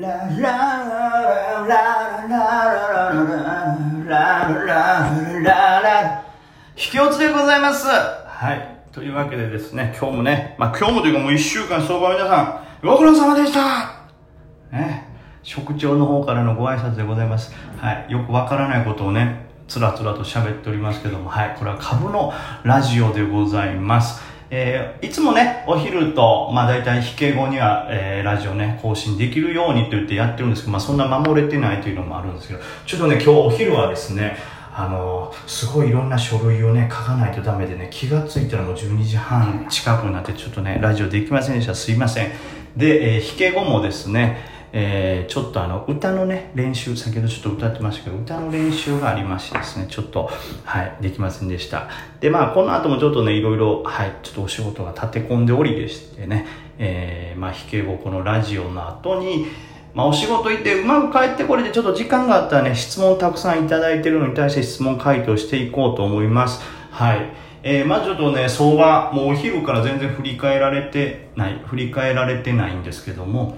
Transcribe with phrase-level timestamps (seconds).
[0.00, 3.14] ララララララララ
[4.04, 6.24] ラララララ
[6.76, 8.92] 引き落ちでございますはい。
[8.92, 14.06] というわけでですね、今日もね、まあ今日もというかもう一週間相場皆さん、ご苦労様でした
[14.70, 15.08] ね。
[15.42, 17.52] 職長の方からのご挨拶でございます。
[17.78, 18.12] はい。
[18.12, 21.56] よくわからないことをね、つらつらと喋っておりますけども、はい。
[21.58, 24.22] これは株のラジオでございます。
[24.50, 34.36] えーいつもね、お昼と、まあ大体引け後には、えーラジオね、更新できるようにと言ってやってるんですけど、まあそんな守れてないというのもあるんですけど、ちょっとね、今日お昼はですね、
[34.74, 41.74] あのすごいいろんな書類をね、書かないとダメでね、気がついたらもう12時半近くになって、ちょっとね、ラジオできませんでした。
[41.74, 42.30] すいません。
[42.76, 44.38] で、えー、引け後もですね、
[44.72, 50.30] えーちょっとあの、歌のね、練習、先ほどちょっと歌ってましたけど、歌の練習がありましてですね、ちょっと、
[50.64, 51.88] はい、できませんでした。
[52.20, 56.46] で、まあ、この後もちょっとね、いろいろ、はい、ちょっとお仕事が立て込んでおりでしてね、
[56.78, 59.46] えーまあ、引け後、このラジオの後に、
[59.94, 66.62] まあ、お仕事行ってうまく帰ってこれでちょっと時間があったらね、質問たくさんいただいてるのに対して質問回答していこうと思います。
[66.90, 67.32] はい。
[67.62, 73.56] えー、まあちょっとね、相場、もうお昼から全然振り返られてない、振り返られてないんですけども、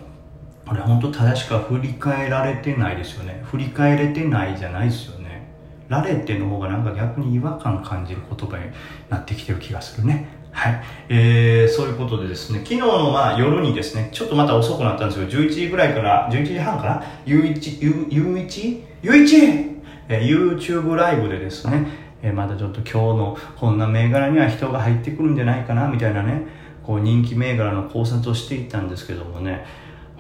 [0.70, 3.42] これ本当正しくは振り返られてないですよね。
[3.44, 5.42] 振り返れてないじゃないですよね。
[5.88, 8.66] られての方がなんか逆に違和感感じる言葉に
[9.08, 10.28] なってきてる気がするね。
[10.52, 10.80] はい。
[11.08, 18.84] えー、そういうことでですね、昨日のまあ夜にですね、ちょっとまた遅くなったんですけど、11時ぐらいから、11時半かな ?U1、U、U1?
[19.02, 19.80] U1!
[20.08, 21.84] えー YouTube ライブでですね、
[22.22, 26.46] えまたちょっと今日のこんな銘柄には人が入ってくるんじゃないかな、みたいなね、
[26.84, 29.66] こう人気銘柄の考察をしていったんですけどもね、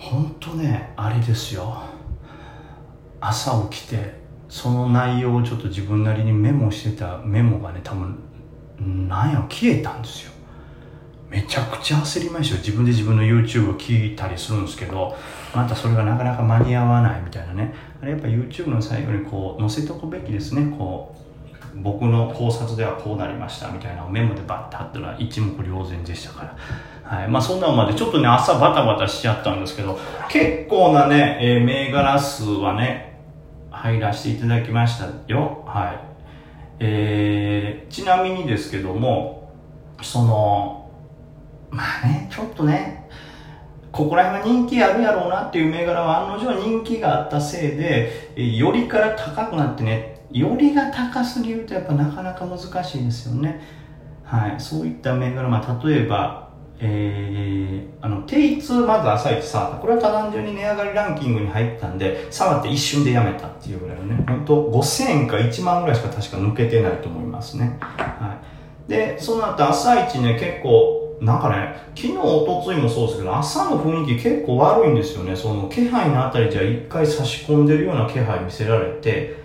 [0.00, 1.82] 本当ね、あれですよ。
[3.20, 8.18] 朝起きてその内容をちょっと自分なりにメモしてたメモがね多分
[9.08, 10.32] なんや消えたんですよ。
[11.28, 12.62] めちゃくちゃ焦りましたよ。
[12.62, 15.14] 自分で自分の YouTube を聞いたりするんですけど
[15.54, 17.74] またそれがなかなか間に合わないみたいなね。
[18.00, 20.74] あれやっぱ YouTube の最後にこう載せとくべきですね。
[20.78, 26.56] こう僕の考察ではこうなりましたみたいなメモでバッて貼ったら一目瞭然でしたから。
[27.10, 29.98] はいまあそんなのまでちょっとね朝バタバタしちゃったんですけど
[30.28, 33.10] 結構なね、えー銘柄数はね
[33.70, 35.64] 入らせていただきましたよ。
[35.66, 36.00] はい。
[36.80, 39.52] えー、ちなみにですけども、
[40.02, 40.90] その、
[41.70, 43.08] まあね、ちょっとね、
[43.92, 53.60] ここら辺は人気あるやろうなっていう銘柄は案の定人気があったせいで、えよりから高くなってね、よりが高すぎるとやっぱなかなか難しいですよね。
[54.24, 54.60] はい。
[54.60, 56.49] そういった銘柄、まあ例えば、
[56.82, 59.76] えー、あの、テイツまず朝一触った。
[59.76, 67.76] これは単純に値上がりランキングに入ったんで、触って一瞬でやめたっていうぐらいのね、本当5000円か1万ぐらいしか確か抜けてないと思いますね。
[67.80, 68.38] は
[68.88, 68.90] い。
[68.90, 75.36] で、その後朝一ね、結構、なんかね、昨日、一昨日もそうですけど、朝の雰囲気結構悪いんですよね。
[75.36, 79.36] その気配のあたりじゃ一回差し込んでるような気配見せられて、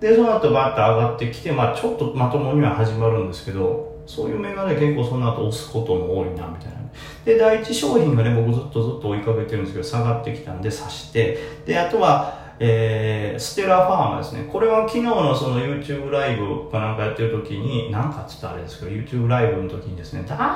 [0.00, 6.84] で、その後バッと上がってきて、まあちょっとまともには始まるんですけど、そういう銘柄で結構その後押すことも多いな、みたいな。
[7.24, 14.48] で、第一商品がね、僕ずっとずっと追いかけてるんですけど、下がってきたんで刺して、で、あとは、えー、ステラファーマですね。
[14.50, 20.46] これは昨日のその YouTube ライブかなんかやってる時に、なんかつったあれですけど、YouTube ライブの時にですね、確か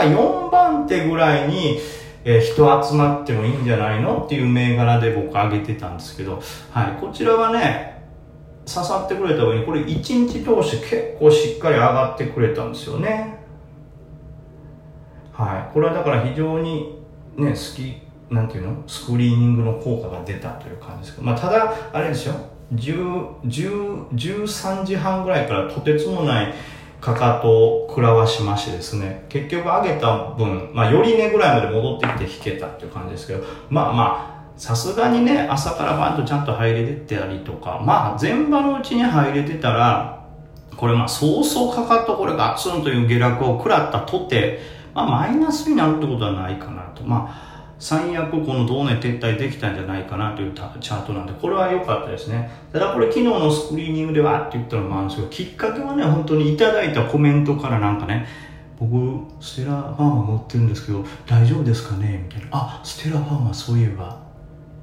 [0.00, 1.78] 4番手ぐらいに、
[2.24, 7.97] えー人集まってもいいんじゃないのっていう銘柄で僕上げてたんですけど、はい、こちらはね、
[8.68, 13.38] 刺さってくれた上に、これ1日通して結構しっかり上がってくれたんですよね。
[15.32, 15.72] はい。
[15.72, 16.98] これはだから非常に
[17.36, 18.82] ね、好き、なんていうの？
[18.86, 22.34] スクリーニングの効果が出たという感じですけど、まあただ、あれですよ、
[22.74, 26.54] 10、10、13時半ぐらいからとてつもない
[27.00, 40.26] かかとを食らわしましてですね、結局上げた分、まあよりねぐらいまで戻ってきて引けたっていう感じですけど、まあまあ、さすがにね、朝からバンとちゃんと入れてたりとか、まあ前場のうちに入れてたら、
[40.76, 44.60] これまあそうそうかかとこれガツンという下落を食らったとて、
[44.94, 47.04] まあマイナスになるってことはないかなと。
[47.04, 47.48] まあ
[47.78, 52.50] 最悪この同値撤退できたんじゃないかなというチャートなんで、これは良かったですね。
[52.72, 58.26] ただこれ昨日のスクリーニングでわーって言ったのもあるんですけど、きっかけはね、本当にいただいたコメントからなんかね、
[58.80, 62.24] 僕、ステラファーマ持ってるんですけど、大丈夫ですかね？
[62.28, 62.48] みたいな。
[62.52, 64.27] あ、ステラファーマそういえば、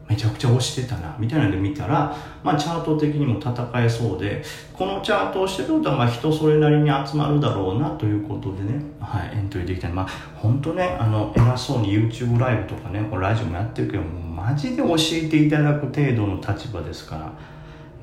[0.07, 17.33] めちゃくちゃ押してたな、みたいなんで見たら、まあチャート的にも戦えそうで、このチャートをしてるとまあ人それなりに集まるだろうなということでね、はい、エントリーできたまあ本当ね、あの、偉そうに YouTube ライブとかね、これラジオもやってるけど、マジで教えていただく程度の立場ですから、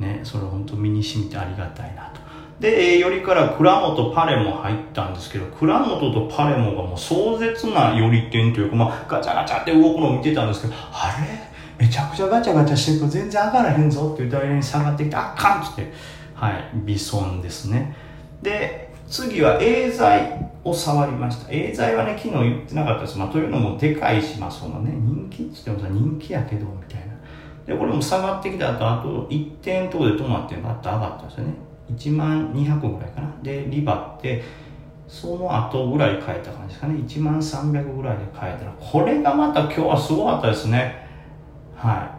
[0.05, 2.21] ね、それ本当身に染みてありがたいなと。
[2.59, 11.52] で、えーよりから倉本パレも入ったんですけど、倉本とパレモがもう壮絶な寄り点というか、まあ、ガチャガチャって動くのを見てたんですけど、あれ？
[11.79, 15.93] めちゃくちゃガチャガチャしてると全然上がらへんぞって言ったらに下がってきてあかんっつって。
[16.35, 16.71] はい。
[16.85, 17.97] 微損ですね。
[18.43, 21.53] で次はエーザイを触りました。
[21.53, 27.13] エーザイはね昨日言ってなかったです、まあ、というのもでかいしまあそのね人気っつってもさ人気やけどみたいな。
[27.67, 31.55] でこれも下がってきた後あと1点とこで止まってバッと上がったんですよね。
[31.95, 33.33] 1万200ぐらいかな。
[33.43, 34.43] でリバって
[35.07, 36.95] その後ぐらい変えた感じですかね。
[36.95, 41.02] 1万300ぐらいで変えたらこれがまた今日はすごかったですね。
[41.83, 42.15] は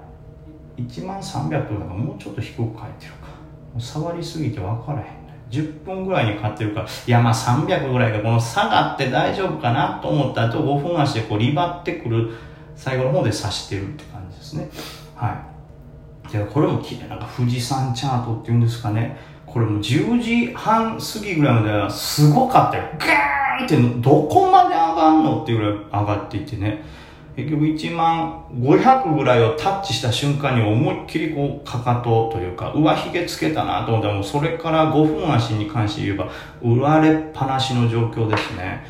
[0.77, 0.81] い。
[0.81, 3.27] 1万300とかもうちょっと低く変えてるか。
[3.27, 5.13] もう触りすぎて分からへんね。
[5.50, 6.88] 10分ぐらいに買ってるから。
[6.88, 12.31] いやまあ300ぐらいがこの下がって大丈夫かなと思った後5分足でこうリバってくる
[12.75, 14.69] 最後の方で刺してるって感じですね。
[15.15, 15.42] は
[16.30, 16.31] い。
[16.31, 19.15] でこれも綺麗なんか富士山チャートっていうんですかね。
[19.45, 22.83] これも10時半過ぎぐらいまではすごかったよ。
[22.98, 26.83] ガーンってどこまで上がんのっていうぐらい上がっていってね。
[27.36, 36.30] 結局1万500ぐらいをタッチした瞬間に思いっきりこうかかとというか上髭つけたなと思ったらもうそれから5分足に関して言えば
[36.62, 38.86] 売られっぱなしの状況ですね。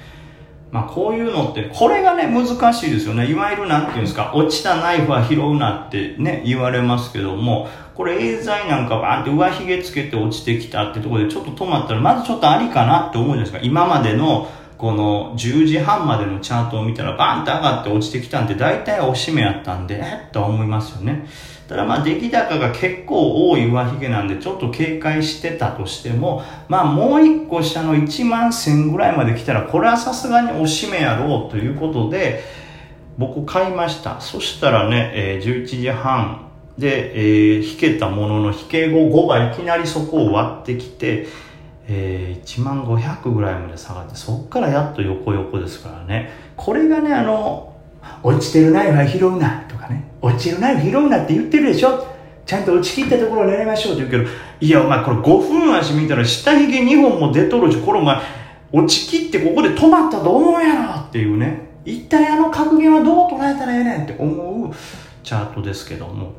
[0.72, 3.30] まあこういうのってこれがね難しいですよね。
[3.30, 13.60] いわゆるなんていうんですか落ちたナイフは拾うなってね言われますけどもこれエーザイなんかバーンって上髭つけて落ちてきたってところでちょっと止まったらまずちょっとありかなって思うじゃないですか。
[13.64, 14.50] 今までの
[14.84, 21.26] この10時半までのチャートを見たらバンって上がって落ちてきたんで大体おしめやったんでえっと思いますよね。
[21.70, 32.44] ただまあ出来高が結構多い上髭なんでちょっと警戒してたとしてもまあもう一個下の1万1000ぐらいまで来たらこれはさすがにおしめやろうということで
[33.18, 34.20] 僕買いました。
[34.20, 41.28] そしたらね、え、11時半で、えー、引けたものの引け後5がいきなりそこを割ってきて
[41.88, 46.32] えー、1万500ぐらいまで下がってそっからやっと横横ですからね。
[46.56, 47.76] これがねあの
[48.22, 50.12] 落ちてるナイフは拾うなとかね。
[50.22, 52.08] 落ちてるナイフ拾うなって言ってるでしょ。
[52.46, 58.22] ちゃんと落ちきったところを狙いましょうって言うけどいやお前これ5分足見たら下髭2本も出とるしこれお前
[58.74, 61.74] 落ちきってここで止まったと思うやろっていうね。
[61.86, 64.74] 一体あの格言はどう捉えたらええねんって思う
[65.24, 66.34] チャートですけども。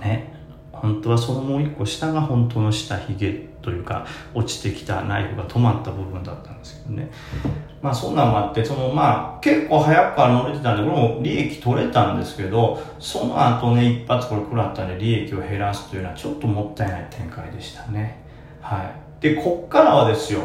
[0.00, 0.34] ね。
[0.72, 3.48] 本当はそのもう一個下が本当の下髭。
[3.68, 7.10] というか落ちてきたナイフが止まった部分だったんですけどね。
[7.82, 18.22] まあそんなんもあってそのまあ結構早くから乗れてたんでこれも利益取れたんですけどその後ね一発これ食らったんで利益を減らすというのはちょっともったいない展開でしたね。
[18.62, 19.22] はい。
[19.22, 20.40] でこっからはですよ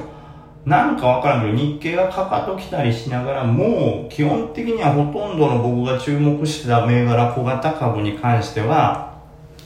[0.65, 9.13] なんかわからんけど日経がかかときたりしながらもう基本的にはほとんどの僕が注目してた銘柄小型株に関しては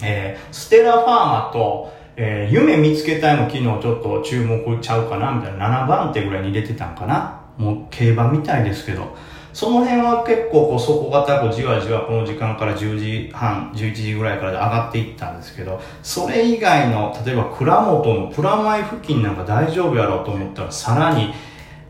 [0.01, 7.41] えー、ステラファーマと、えー、夢見つけたいも昨日ちょっと注目ちゃうかなみたいな7番手ぐらいに入れてたんかな。
[7.57, 9.15] もう競馬みたいですけど。
[9.57, 21.33] その辺は結構こう底堅くじわじわこの時間から10時半11時ぐらいからで上がっていったんですけどそれ以外の例えば蔵元のプラマイ付近なんか大丈夫やろうと思ったらさらに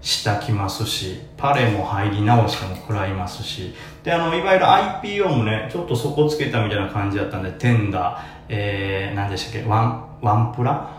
[0.08, 3.74] 下来ますしパレも入り直しても食らいますし
[4.04, 10.90] であのいわゆる IPO もねちょっと底つけたみたいな感じだったんでテンダー、えー、何でしたっけワンワンプラ？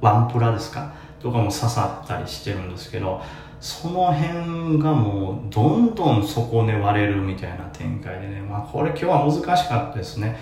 [0.00, 0.92] ワンプラですか？
[1.20, 3.22] とかも刺さったりしてるんですけど
[3.60, 10.36] その辺がもうどんどん底根割れるみたいな展開でねまあこれ今日は難しかったですね。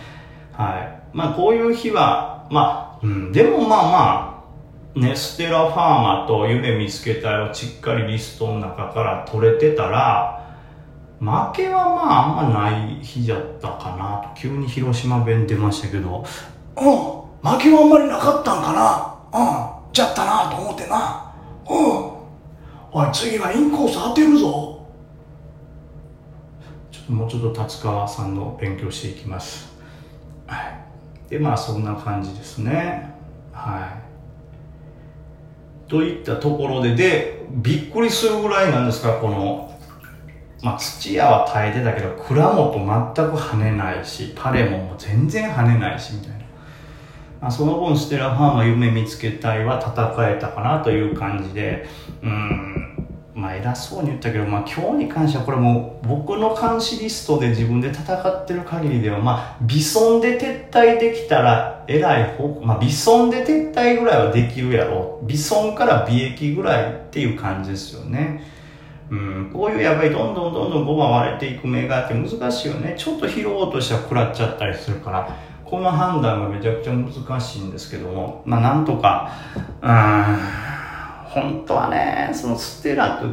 [0.55, 1.01] はい。
[1.13, 3.91] まあこういう日はまあ、うん、でもまあま
[4.27, 4.30] あ
[4.95, 10.37] ね、ステラファーマと夢見つけたいをしっかりリストの中から取れてたら、
[11.21, 16.25] 負けはまああんまない日じゃったかなと、急に広島弁出ましたけど、
[16.77, 18.73] うん、負けはあんまりなかったんか
[19.33, 21.33] な、うん、じゃったなと思ってな、
[21.69, 24.87] うん、おい、次はインコース当てるぞ。
[26.91, 29.73] ちょっともうちょっと達川さんの勉強していきます。
[30.47, 31.31] はい。
[31.31, 33.15] で、まあそんな感じですね。
[33.53, 34.10] はい。
[35.91, 39.77] といったところで、で、びっくりするぐらいなんですか、この、
[40.63, 42.87] まあ、土屋は耐えてたけど、蔵元全
[43.31, 46.39] く跳ねないし、パレモンも全然跳ねないし、みたいな。
[47.41, 51.89] まあ、その分、ステラファーマ夢見つけたいは戦えたかなという感じで、
[52.23, 52.80] うん、
[53.61, 65.27] 偉そうに言ったけど、まあ今日に関してはこれも僕の監視リストで自分で戦ってる限りでは、まあ微損で撤退できたら偉い方、まあ微損で撤退ぐらいはできるやろう。
[65.27, 68.43] 微損から利益ぐらいっていう感じですよね。
[69.11, 72.95] うん、こういうやっぱりどんどんどんどん5番割れていく銘柄って難しいよね。
[72.97, 79.33] ちょっと拾おうとしたら食らっちゃったりするから、この判断がめちゃくちゃ難しいんですけども、まあなんとか、
[79.83, 83.27] うん、本当はね、そのステラと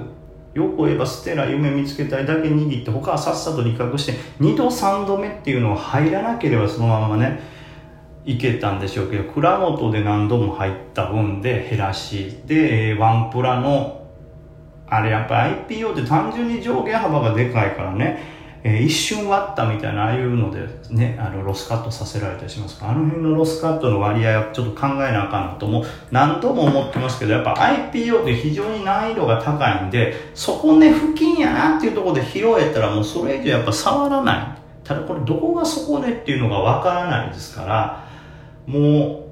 [0.57, 7.39] よく言えばステラ夢見つけたいだけ握って他はさっさと理覚して2度3度目っていうのは入らなければそのままね
[8.25, 14.03] いけたんでしょうけど蔵元で何度も入った分で減らしで、えー、ワンプラの
[14.87, 18.19] あれやっぱ IPO って単純に上下幅がでかいからね。
[18.69, 22.89] えー、一瞬割ったみたいなああいうのでねあのロスカットさせられたりしますか？
[22.89, 34.57] あの辺のロスカットの割合はちょっと考えなあかんなとも何度も思ってますけどやっぱ IPO って非常に難易度が高いんで底根付近やなっていうところで拾えたらもうそれ以上やっぱ触らない。
[34.83, 38.07] ただこれどこが底根っていうのがわからないですから
[38.65, 39.26] もう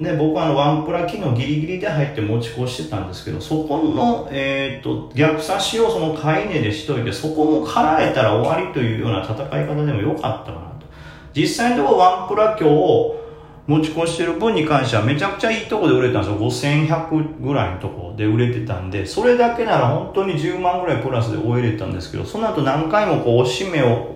[0.00, 10.86] ね、僕はあのワンプラ機能ギリギリで入って持ち越してたんですけど、そこの、えっ、ー、と、逆差しをその買い値でしといて、そこも払えたら終わりというような戦い方でもよかったかなと。
[11.34, 13.18] 実際のところワンプラ今日
[13.66, 16.78] 持ち越してる分に関してはめちゃくちゃいいとこで売れたんですよ。
[16.88, 24.14] 5100ぐらいのとこで売れてたんで、それだけなら本当に10万ぐらいプラスで終えれたんですけど、その後何回もこう、押し目を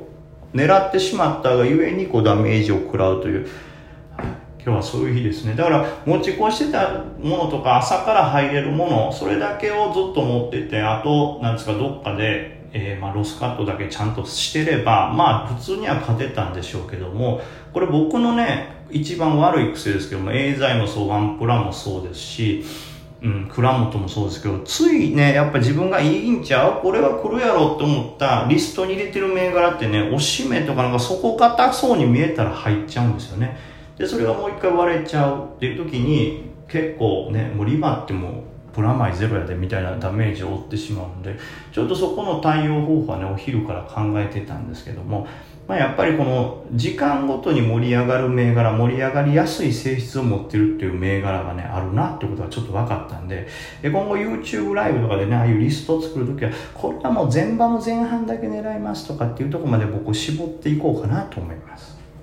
[0.54, 3.48] 狙ってしまったがゆえにこうダメージを食らうという、
[4.64, 5.54] 今日はそういう日ですね。
[5.54, 17.40] だから持ち越してたものとか朝から入れるもの、それだけをずっと持ってて、あと、なんですか、どっかで、えー、まあ、ロスカットだけちゃんとしてれば、まあ、普通には勝てたんでしょうけども、
[17.72, 22.64] これ僕のね、一番悪い癖ですけども、エーザイもそう、ワンプラもそうですし、
[23.22, 26.80] うん、倉本もそうですけど、ついね、やっぱ自分がいいんちゃう？
[26.82, 33.56] これは来るやろって思ったリストに入れてる銘柄ってね、おしめとかなんか底堅そうに見えたら入っちゃうんですよね。
[33.96, 41.38] でそれがもう一回割れちゃうっていう時に結構ねもうリバってもプラマイゼロやでみたいなダメージを負ってしまうんで
[41.72, 45.26] ちょっとそこの対応方法はねお昼から考えてたんですけども、
[45.68, 53.46] まあ、やっぱりこの時間ごとに盛り上がる銘柄盛り上がりやすい性質を持ってるっていう銘柄がねあるなってことがちょっと分かったんで
[53.82, 62.01] で今後 YouTube ライブとかでねああいうリストを作るときはこれはもう前場の前半だけ狙いますとかっていうとこまで僕絞っていこうかなと思います。